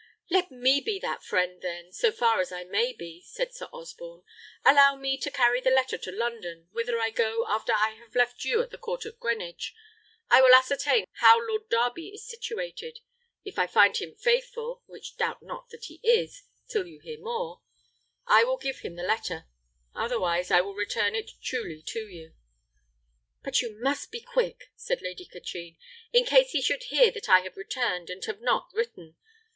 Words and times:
"Let 0.31 0.49
me 0.49 0.81
be 0.83 0.97
that 0.97 1.21
friend, 1.23 1.61
then, 1.61 1.91
so 1.93 2.11
far 2.11 2.39
as 2.39 2.51
I 2.51 2.63
may 2.63 2.91
be," 2.91 3.21
said 3.23 3.53
Sir 3.53 3.67
Osborne. 3.71 4.23
"Allow 4.65 4.95
me 4.95 5.15
to 5.19 5.29
carry 5.29 5.61
the 5.61 5.69
letter 5.69 5.95
to 5.99 6.11
London, 6.11 6.67
whither 6.71 6.99
I 6.99 7.11
go 7.11 7.45
after 7.47 7.71
I 7.73 7.91
have 7.99 8.15
left 8.15 8.43
you 8.43 8.63
at 8.63 8.71
the 8.71 8.79
court 8.79 9.05
at 9.05 9.19
Greenwich. 9.19 9.75
I 10.31 10.41
will 10.41 10.55
ascertain 10.55 11.05
how 11.17 11.39
Lord 11.47 11.69
Darby 11.69 12.07
is 12.07 12.27
situated. 12.27 13.01
If 13.45 13.59
I 13.59 13.67
find 13.67 13.95
him 13.95 14.15
faithful 14.15 14.81
(which 14.87 15.17
doubt 15.17 15.43
not 15.43 15.69
that 15.69 15.85
he 15.85 15.99
is, 16.03 16.45
till 16.67 16.87
you 16.87 16.99
hear 17.01 17.19
more), 17.19 17.61
I 18.25 18.43
will 18.43 18.57
give 18.57 18.79
him 18.79 18.95
the 18.95 19.03
letter; 19.03 19.45
otherwise 19.93 20.49
I 20.49 20.61
will 20.61 20.73
return 20.73 21.13
it 21.13 21.29
truly 21.43 21.83
to 21.89 22.07
you." 22.07 22.33
"But 23.43 23.61
you 23.61 23.79
must 23.79 24.09
be 24.09 24.19
quick," 24.21 24.71
said 24.75 25.03
Lady 25.03 25.25
Katrine, 25.25 25.77
"in 26.11 26.25
case 26.25 26.53
he 26.53 26.61
should 26.63 26.85
hear 26.85 27.11
that 27.11 27.29
I 27.29 27.41
have 27.41 27.55
returned, 27.55 28.09
and 28.09 28.25
have 28.25 28.41
not 28.41 28.67
written. 28.73 29.15